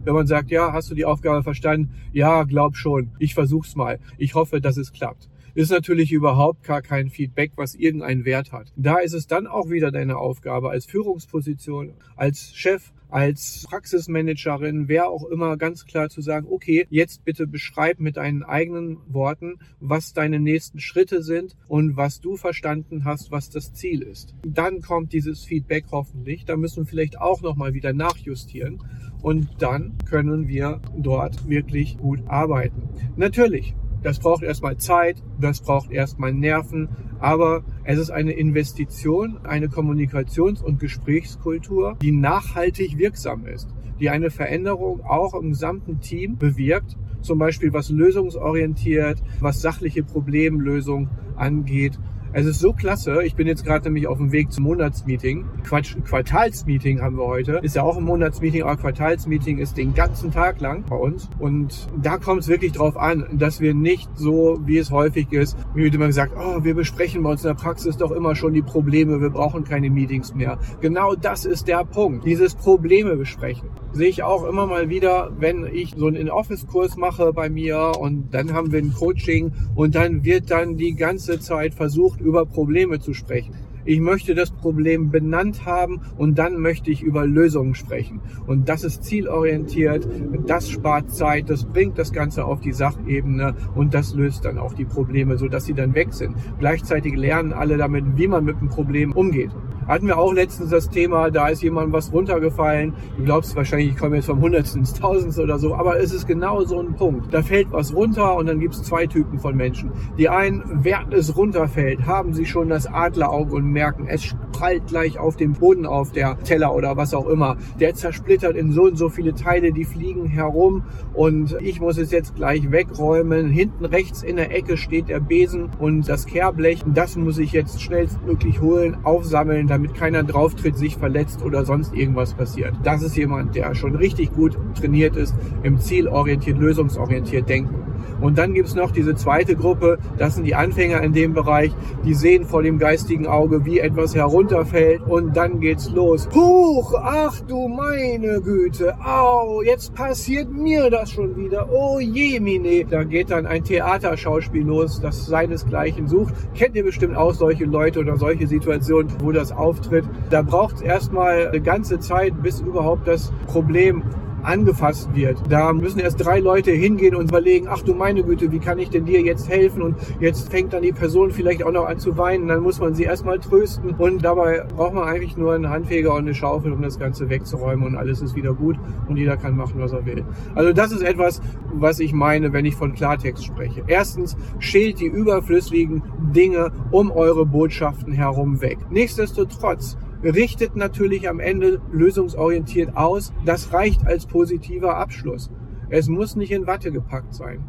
Wenn 0.05 0.13
man 0.13 0.27
sagt, 0.27 0.49
ja, 0.49 0.71
hast 0.71 0.89
du 0.89 0.95
die 0.95 1.05
Aufgabe 1.05 1.43
verstanden? 1.43 1.93
Ja, 2.13 2.43
glaub 2.43 2.77
schon. 2.77 3.11
Ich 3.19 3.33
versuch's 3.33 3.75
mal. 3.75 3.99
Ich 4.17 4.33
hoffe, 4.35 4.61
dass 4.61 4.77
es 4.77 4.93
klappt 4.93 5.29
ist 5.59 5.71
natürlich 5.71 6.11
überhaupt 6.13 6.63
gar 6.63 6.81
kein 6.81 7.09
Feedback, 7.09 7.51
was 7.55 7.75
irgendeinen 7.75 8.23
Wert 8.23 8.51
hat. 8.51 8.71
Da 8.77 8.97
ist 8.97 9.13
es 9.13 9.27
dann 9.27 9.45
auch 9.45 9.69
wieder 9.69 9.91
deine 9.91 10.17
Aufgabe 10.17 10.69
als 10.69 10.85
Führungsposition, 10.85 11.93
als 12.15 12.55
Chef, 12.55 12.93
als 13.09 13.65
Praxismanagerin, 13.69 14.87
wer 14.87 15.09
auch 15.09 15.25
immer, 15.25 15.57
ganz 15.57 15.85
klar 15.85 16.09
zu 16.09 16.21
sagen, 16.21 16.47
okay, 16.49 16.85
jetzt 16.89 17.25
bitte 17.25 17.47
beschreib 17.47 17.99
mit 17.99 18.17
deinen 18.17 18.43
eigenen 18.43 18.97
Worten, 19.07 19.59
was 19.79 20.13
deine 20.13 20.39
nächsten 20.39 20.79
Schritte 20.79 21.23
sind 21.23 21.55
und 21.67 21.97
was 21.97 22.21
du 22.21 22.37
verstanden 22.37 23.05
hast, 23.05 23.31
was 23.31 23.49
das 23.49 23.73
Ziel 23.73 24.01
ist. 24.01 24.35
Dann 24.45 24.81
kommt 24.81 25.13
dieses 25.13 25.43
Feedback 25.43 25.85
hoffentlich. 25.91 26.45
Da 26.45 26.55
müssen 26.55 26.83
wir 26.83 26.89
vielleicht 26.89 27.19
auch 27.19 27.41
nochmal 27.41 27.73
wieder 27.73 27.93
nachjustieren 27.93 28.81
und 29.21 29.49
dann 29.59 29.97
können 30.09 30.47
wir 30.47 30.81
dort 30.97 31.49
wirklich 31.49 31.97
gut 31.97 32.21
arbeiten. 32.27 32.83
Natürlich, 33.15 33.75
das 34.03 34.19
braucht 34.19 34.43
erstmal 34.43 34.77
Zeit, 34.77 35.21
das 35.39 35.61
braucht 35.61 35.91
erstmal 35.91 36.33
Nerven, 36.33 36.89
aber 37.19 37.63
es 37.83 37.99
ist 37.99 38.11
eine 38.11 38.31
Investition, 38.31 39.39
eine 39.43 39.67
Kommunikations- 39.67 40.63
und 40.63 40.79
Gesprächskultur, 40.79 41.97
die 42.01 42.11
nachhaltig 42.11 42.97
wirksam 42.97 43.45
ist, 43.45 43.67
die 43.99 44.09
eine 44.09 44.29
Veränderung 44.29 45.03
auch 45.03 45.33
im 45.33 45.49
gesamten 45.49 45.99
Team 45.99 46.37
bewirkt, 46.37 46.97
zum 47.21 47.37
Beispiel 47.37 47.73
was 47.73 47.89
lösungsorientiert, 47.89 49.21
was 49.41 49.61
sachliche 49.61 50.03
Problemlösung 50.03 51.09
angeht 51.35 51.99
es 52.33 52.45
ist 52.45 52.59
so 52.59 52.73
klasse. 52.73 53.23
Ich 53.23 53.35
bin 53.35 53.47
jetzt 53.47 53.65
gerade 53.65 53.85
nämlich 53.85 54.07
auf 54.07 54.17
dem 54.17 54.31
Weg 54.31 54.51
zum 54.51 54.65
Monatsmeeting. 54.65 55.45
Quatsch, 55.63 55.95
Quartalsmeeting 56.05 57.01
haben 57.01 57.17
wir 57.17 57.25
heute. 57.25 57.59
Ist 57.63 57.75
ja 57.75 57.83
auch 57.83 57.97
ein 57.97 58.03
Monatsmeeting, 58.03 58.63
aber 58.63 58.77
Quartalsmeeting 58.77 59.57
ist 59.57 59.77
den 59.77 59.93
ganzen 59.93 60.31
Tag 60.31 60.61
lang 60.61 60.83
bei 60.87 60.95
uns. 60.95 61.29
Und 61.39 61.87
da 62.01 62.17
kommt 62.17 62.41
es 62.41 62.47
wirklich 62.47 62.73
drauf 62.73 62.97
an, 62.97 63.25
dass 63.33 63.61
wir 63.61 63.73
nicht 63.73 64.09
so, 64.15 64.59
wie 64.65 64.77
es 64.77 64.91
häufig 64.91 65.31
ist, 65.31 65.57
wie 65.73 65.83
wird 65.83 65.95
immer 65.95 66.07
gesagt, 66.07 66.33
oh, 66.37 66.63
wir 66.63 66.75
besprechen 66.75 67.23
bei 67.23 67.31
uns 67.31 67.43
in 67.43 67.47
der 67.47 67.55
Praxis 67.55 67.97
doch 67.97 68.11
immer 68.11 68.35
schon 68.35 68.53
die 68.53 68.61
Probleme, 68.61 69.21
wir 69.21 69.31
brauchen 69.31 69.63
keine 69.63 69.89
Meetings 69.89 70.35
mehr. 70.35 70.59
Genau 70.81 71.15
das 71.15 71.45
ist 71.45 71.67
der 71.67 71.83
Punkt. 71.83 72.25
Dieses 72.25 72.53
Probleme 72.53 73.15
besprechen. 73.15 73.69
Sehe 73.91 74.09
ich 74.09 74.21
auch 74.21 74.43
immer 74.45 74.67
mal 74.67 74.89
wieder, 74.89 75.31
wenn 75.39 75.65
ich 75.65 75.95
so 75.97 76.07
einen 76.07 76.15
In-Office-Kurs 76.15 76.95
mache 76.95 77.33
bei 77.33 77.49
mir 77.49 77.93
und 77.99 78.33
dann 78.33 78.53
haben 78.53 78.71
wir 78.71 78.79
ein 78.79 78.93
Coaching 78.93 79.51
und 79.75 79.95
dann 79.95 80.23
wird 80.23 80.51
dann 80.51 80.77
die 80.77 80.93
ganze 80.93 81.39
Zeit 81.39 81.73
versucht, 81.73 82.21
über 82.21 82.45
Probleme 82.45 82.99
zu 82.99 83.13
sprechen. 83.15 83.55
Ich 83.89 84.01
möchte 84.01 84.35
das 84.35 84.51
Problem 84.51 85.09
benannt 85.09 85.65
haben 85.65 86.01
und 86.15 86.37
dann 86.37 86.59
möchte 86.59 86.91
ich 86.91 87.01
über 87.01 87.25
Lösungen 87.25 87.73
sprechen. 87.73 88.21
Und 88.45 88.69
das 88.69 88.83
ist 88.83 89.03
zielorientiert, 89.03 90.07
das 90.45 90.69
spart 90.69 91.09
Zeit, 91.09 91.49
das 91.49 91.65
bringt 91.65 91.97
das 91.97 92.13
Ganze 92.13 92.45
auf 92.45 92.59
die 92.59 92.71
Sachebene 92.71 93.55
und 93.73 93.95
das 93.95 94.13
löst 94.13 94.45
dann 94.45 94.59
auch 94.59 94.73
die 94.73 94.85
Probleme, 94.85 95.39
sodass 95.39 95.65
sie 95.65 95.73
dann 95.73 95.95
weg 95.95 96.13
sind. 96.13 96.35
Gleichzeitig 96.59 97.15
lernen 97.15 97.51
alle 97.51 97.77
damit, 97.77 98.05
wie 98.15 98.27
man 98.27 98.45
mit 98.45 98.61
dem 98.61 98.69
Problem 98.69 99.11
umgeht. 99.11 99.49
Hatten 99.89 100.05
wir 100.05 100.19
auch 100.19 100.33
letztens 100.33 100.69
das 100.69 100.87
Thema, 100.91 101.31
da 101.31 101.47
ist 101.47 101.63
jemand 101.63 101.91
was 101.91 102.13
runtergefallen. 102.13 102.93
Du 103.17 103.23
glaubst 103.23 103.55
wahrscheinlich, 103.55 103.89
ich 103.89 103.97
komme 103.97 104.17
jetzt 104.17 104.27
vom 104.27 104.39
Hundertsten 104.39 104.81
ins 104.81 104.93
Tausendste 104.93 105.41
oder 105.41 105.57
so, 105.57 105.73
aber 105.73 105.99
es 105.99 106.13
ist 106.13 106.27
genau 106.27 106.63
so 106.63 106.79
ein 106.79 106.93
Punkt. 106.93 107.33
Da 107.33 107.41
fällt 107.41 107.71
was 107.71 107.95
runter 107.95 108.35
und 108.35 108.45
dann 108.45 108.59
gibt 108.59 108.75
es 108.75 108.83
zwei 108.83 109.07
Typen 109.07 109.39
von 109.39 109.57
Menschen. 109.57 109.89
Die 110.19 110.29
einen, 110.29 110.61
während 110.83 111.11
es 111.15 111.35
runterfällt, 111.35 112.05
haben 112.05 112.33
sie 112.33 112.45
schon 112.45 112.69
das 112.69 112.85
Adlerauge 112.85 113.55
und 113.55 113.65
merken, 113.65 113.78
es 114.07 114.35
prallt 114.51 114.87
gleich 114.87 115.17
auf 115.17 115.35
dem 115.35 115.53
Boden 115.53 115.85
auf, 115.85 116.11
der 116.11 116.37
Teller 116.39 116.75
oder 116.75 116.97
was 116.97 117.13
auch 117.13 117.27
immer. 117.27 117.57
Der 117.79 117.93
zersplittert 117.95 118.55
in 118.55 118.71
so 118.71 118.83
und 118.83 118.97
so 118.97 119.09
viele 119.09 119.33
Teile, 119.33 119.71
die 119.71 119.85
fliegen 119.85 120.25
herum 120.25 120.83
und 121.13 121.55
ich 121.61 121.79
muss 121.79 121.97
es 121.97 122.11
jetzt 122.11 122.35
gleich 122.35 122.71
wegräumen. 122.71 123.49
Hinten 123.49 123.85
rechts 123.85 124.23
in 124.23 124.35
der 124.35 124.55
Ecke 124.55 124.77
steht 124.77 125.09
der 125.09 125.19
Besen 125.19 125.69
und 125.79 126.07
das 126.09 126.25
Kehrblech. 126.25 126.83
Das 126.93 127.15
muss 127.15 127.37
ich 127.37 127.51
jetzt 127.51 127.81
schnellstmöglich 127.81 128.61
holen, 128.61 128.97
aufsammeln, 129.03 129.67
damit 129.67 129.93
keiner 129.93 130.23
drauftritt, 130.23 130.77
sich 130.77 130.97
verletzt 130.97 131.43
oder 131.43 131.65
sonst 131.65 131.93
irgendwas 131.93 132.33
passiert. 132.33 132.73
Das 132.83 133.01
ist 133.01 133.15
jemand, 133.15 133.55
der 133.55 133.73
schon 133.75 133.95
richtig 133.95 134.33
gut 134.33 134.57
trainiert 134.79 135.15
ist, 135.15 135.35
im 135.63 135.79
zielorientiert, 135.79 136.57
lösungsorientiert 136.57 137.47
denken. 137.47 137.88
Und 138.21 138.37
dann 138.37 138.53
gibt's 138.53 138.75
noch 138.75 138.91
diese 138.91 139.15
zweite 139.15 139.55
Gruppe, 139.55 139.97
das 140.17 140.35
sind 140.35 140.45
die 140.45 140.55
Anfänger 140.55 141.01
in 141.01 141.13
dem 141.13 141.33
Bereich, 141.33 141.71
die 142.05 142.13
sehen 142.13 142.45
vor 142.45 142.63
dem 142.63 142.77
geistigen 142.77 143.27
Auge, 143.27 143.65
wie 143.65 143.79
etwas 143.79 144.15
herunterfällt 144.15 145.01
und 145.07 145.35
dann 145.35 145.59
geht's 145.59 145.89
los. 145.89 146.27
Huch, 146.33 146.93
ach 147.01 147.39
du 147.41 147.67
meine 147.67 148.41
Güte, 148.41 148.95
au, 149.03 149.61
jetzt 149.61 149.93
passiert 149.93 150.51
mir 150.51 150.89
das 150.89 151.11
schon 151.11 151.35
wieder, 151.35 151.69
oh 151.71 151.99
je, 151.99 152.39
mine. 152.39 152.85
Da 152.89 153.03
geht 153.03 153.31
dann 153.31 153.45
ein 153.45 153.63
Theaterschauspiel 153.63 154.63
los, 154.63 154.99
das 155.01 155.25
seinesgleichen 155.25 156.07
sucht. 156.07 156.33
Kennt 156.55 156.75
ihr 156.75 156.83
bestimmt 156.83 157.15
auch 157.15 157.33
solche 157.33 157.65
Leute 157.65 157.99
oder 157.99 158.17
solche 158.17 158.47
Situationen, 158.47 159.11
wo 159.19 159.31
das 159.31 159.51
auftritt. 159.51 160.05
Da 160.29 160.41
braucht 160.41 160.75
es 160.75 160.81
erstmal 160.81 161.47
eine 161.47 161.61
ganze 161.61 161.99
Zeit, 161.99 162.41
bis 162.41 162.61
überhaupt 162.61 163.07
das 163.07 163.31
Problem 163.47 164.03
angefasst 164.43 165.09
wird. 165.13 165.37
Da 165.49 165.73
müssen 165.73 165.99
erst 165.99 166.23
drei 166.23 166.39
Leute 166.39 166.71
hingehen 166.71 167.15
und 167.15 167.29
überlegen, 167.29 167.67
ach 167.69 167.81
du 167.81 167.93
meine 167.93 168.23
Güte, 168.23 168.51
wie 168.51 168.59
kann 168.59 168.79
ich 168.79 168.89
denn 168.89 169.05
dir 169.05 169.21
jetzt 169.21 169.49
helfen? 169.49 169.81
Und 169.81 169.95
jetzt 170.19 170.49
fängt 170.51 170.73
dann 170.73 170.83
die 170.83 170.91
Person 170.91 171.31
vielleicht 171.31 171.63
auch 171.63 171.71
noch 171.71 171.85
an 171.85 171.99
zu 171.99 172.17
weinen. 172.17 172.47
Dann 172.47 172.61
muss 172.61 172.79
man 172.79 172.93
sie 172.95 173.03
erstmal 173.03 173.39
trösten. 173.39 173.91
Und 173.91 174.23
dabei 174.23 174.63
braucht 174.75 174.93
man 174.93 175.07
eigentlich 175.07 175.37
nur 175.37 175.53
einen 175.53 175.69
Handfeger 175.69 176.13
und 176.13 176.21
eine 176.21 176.33
Schaufel, 176.33 176.71
um 176.71 176.81
das 176.81 176.99
Ganze 176.99 177.29
wegzuräumen 177.29 177.85
und 177.85 177.95
alles 177.95 178.21
ist 178.21 178.35
wieder 178.35 178.53
gut 178.53 178.77
und 179.07 179.17
jeder 179.17 179.37
kann 179.37 179.55
machen, 179.55 179.75
was 179.77 179.91
er 179.91 180.05
will. 180.05 180.23
Also 180.55 180.73
das 180.73 180.91
ist 180.91 181.01
etwas, 181.01 181.41
was 181.73 181.99
ich 181.99 182.13
meine, 182.13 182.53
wenn 182.53 182.65
ich 182.65 182.75
von 182.75 182.93
Klartext 182.93 183.45
spreche. 183.45 183.83
Erstens, 183.87 184.35
schält 184.59 184.99
die 184.99 185.07
überflüssigen 185.07 186.03
Dinge 186.33 186.71
um 186.91 187.11
eure 187.11 187.45
Botschaften 187.45 188.13
herum 188.13 188.61
weg. 188.61 188.77
Nichtsdestotrotz, 188.89 189.97
richtet 190.23 190.75
natürlich 190.75 191.29
am 191.29 191.39
Ende 191.39 191.81
lösungsorientiert 191.91 192.95
aus. 192.95 193.33
Das 193.45 193.73
reicht 193.73 194.05
als 194.05 194.25
positiver 194.25 194.97
Abschluss. 194.97 195.49
Es 195.89 196.07
muss 196.07 196.35
nicht 196.35 196.51
in 196.51 196.67
Watte 196.67 196.91
gepackt 196.91 197.33
sein. 197.33 197.63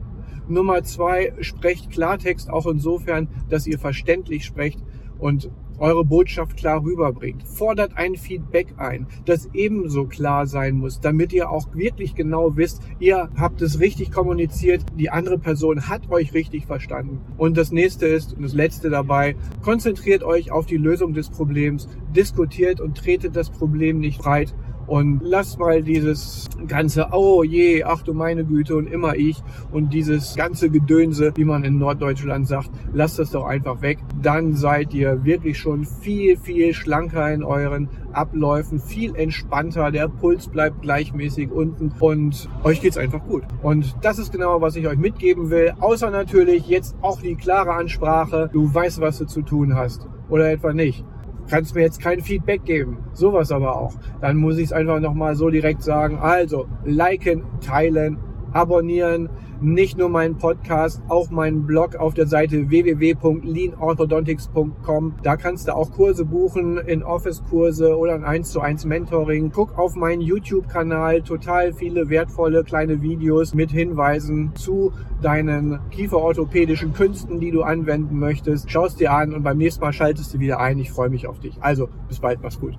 Nummer 0.49 0.83
zwei, 0.83 1.33
sprecht 1.41 1.91
Klartext 1.91 2.51
auch 2.51 2.67
insofern, 2.67 3.29
dass 3.49 3.67
ihr 3.67 3.79
verständlich 3.79 4.45
sprecht 4.45 4.83
und 5.19 5.51
eure 5.81 6.05
Botschaft 6.05 6.57
klar 6.57 6.85
rüberbringt. 6.85 7.43
Fordert 7.43 7.97
ein 7.97 8.15
Feedback 8.15 8.75
ein, 8.77 9.07
das 9.25 9.49
ebenso 9.55 10.05
klar 10.05 10.47
sein 10.47 10.77
muss, 10.77 11.01
damit 11.01 11.33
ihr 11.33 11.51
auch 11.51 11.75
wirklich 11.75 12.15
genau 12.15 12.57
wisst, 12.57 12.83
ihr 13.01 13.31
habt 13.37 13.63
es 13.63 13.81
richtig 13.81 14.13
kommuniziert, 14.13 14.85
die 14.97 15.11
andere 15.11 15.39
Person 15.39 15.89
hat 15.89 16.11
euch 16.11 16.35
richtig 16.35 16.67
verstanden. 16.67 17.21
Und 17.37 17.57
das 17.57 17.73
nächste 17.73 18.07
ist, 18.07 18.35
und 18.35 18.43
das 18.43 18.55
letzte 18.55 18.91
dabei, 18.91 19.35
konzentriert 19.63 20.23
euch 20.23 20.53
auf 20.53 20.67
die 20.67 20.77
Lösung 20.77 21.15
des 21.15 21.31
Problems, 21.31 21.89
diskutiert 22.15 22.81
und 22.81 22.97
tretet 22.97 23.35
das 23.35 23.51
Problem 23.51 23.99
nicht 23.99 24.21
breit, 24.21 24.55
und 24.91 25.21
lass 25.23 25.57
mal 25.57 25.85
dieses 25.85 26.49
ganze, 26.67 27.11
oh 27.13 27.45
je, 27.45 27.85
ach 27.85 28.03
du 28.03 28.13
meine 28.13 28.45
Güte 28.45 28.75
und 28.75 28.89
immer 28.89 29.15
ich 29.15 29.41
und 29.71 29.93
dieses 29.93 30.35
ganze 30.35 30.69
Gedönse, 30.69 31.33
wie 31.37 31.45
man 31.45 31.63
in 31.63 31.79
Norddeutschland 31.79 32.49
sagt, 32.49 32.71
lasst 32.93 33.21
das 33.21 33.31
doch 33.31 33.45
einfach 33.45 33.83
weg. 33.83 33.99
Dann 34.21 34.55
seid 34.55 34.93
ihr 34.93 35.25
wirklich 35.25 35.59
schon 35.59 35.85
viel, 35.85 36.37
viel 36.37 36.75
schlanker 36.75 37.33
in 37.33 37.45
euren 37.45 37.89
Abläufen, 38.13 38.81
viel 38.81 39.15
entspannter. 39.15 39.93
Der 39.93 40.09
Puls 40.09 40.49
bleibt 40.49 40.83
gleichmäßig 40.83 41.53
unten 41.53 41.93
und 42.01 42.49
euch 42.65 42.81
geht's 42.81 42.99
einfach 42.99 43.25
gut. 43.25 43.45
Und 43.63 43.95
das 44.03 44.19
ist 44.19 44.33
genau, 44.33 44.61
was 44.61 44.75
ich 44.75 44.89
euch 44.89 44.99
mitgeben 44.99 45.51
will. 45.51 45.73
Außer 45.79 46.11
natürlich 46.11 46.67
jetzt 46.67 46.97
auch 47.01 47.21
die 47.21 47.37
klare 47.37 47.75
Ansprache. 47.75 48.51
Du 48.53 48.75
weißt, 48.75 49.01
was 49.01 49.19
du 49.19 49.27
zu 49.27 49.43
tun 49.43 49.77
hast. 49.77 50.09
Oder 50.29 50.51
etwa 50.51 50.73
nicht 50.73 51.05
kannst 51.51 51.75
mir 51.75 51.83
jetzt 51.83 52.01
kein 52.01 52.21
Feedback 52.21 52.65
geben. 52.65 52.99
Sowas 53.13 53.51
aber 53.53 53.77
auch. 53.77 53.95
Dann 54.21 54.37
muss 54.37 54.57
ich 54.57 54.67
es 54.67 54.73
einfach 54.73 55.01
nochmal 55.01 55.35
so 55.35 55.51
direkt 55.51 55.83
sagen. 55.83 56.19
Also, 56.19 56.67
liken, 56.85 57.43
teilen, 57.61 58.19
abonnieren. 58.53 59.31
Nicht 59.63 59.99
nur 59.99 60.09
meinen 60.09 60.39
Podcast, 60.39 61.03
auch 61.09 61.29
meinen 61.29 61.67
Blog 61.67 61.97
auf 61.97 62.15
der 62.15 62.27
Seite 62.27 62.71
www.leanorthodontics.com. 62.71 65.17
Da 65.23 65.37
kannst 65.37 65.69
du 65.69 65.77
auch 65.77 65.93
Kurse 65.93 66.25
buchen, 66.25 66.79
in 66.79 67.03
Office-Kurse 67.03 67.95
oder 67.95 68.15
ein 68.15 68.25
1 68.25 68.53
zu 68.53 68.63
1 68.63 68.87
Mentoring. 68.87 69.53
Guck 69.53 69.79
auf 69.79 69.97
meinen 69.97 70.23
YouTube-Kanal, 70.23 71.21
total 71.21 71.75
viele 71.75 72.09
wertvolle 72.09 72.65
kleine 72.65 73.03
Videos 73.03 73.53
mit 73.53 73.71
Hinweisen 73.71 74.53
zu 74.55 74.95
deinen 75.21 75.79
kieferorthopädischen 75.91 76.95
Künsten, 76.95 77.39
die 77.39 77.51
du 77.51 77.61
anwenden 77.63 78.19
möchtest. 78.19 78.71
Schau 78.71 78.87
es 78.87 78.97
dir 78.97 79.13
an 79.13 79.35
und 79.35 79.43
beim 79.43 79.59
nächsten 79.59 79.83
Mal 79.83 79.93
schaltest 79.93 80.33
du 80.33 80.39
wieder 80.39 80.59
ein. 80.59 80.79
Ich 80.79 80.91
freue 80.91 81.11
mich 81.11 81.27
auf 81.27 81.39
dich. 81.39 81.59
Also, 81.61 81.91
bis 82.09 82.19
bald, 82.19 82.39
mach's 82.43 82.59
gut. 82.59 82.79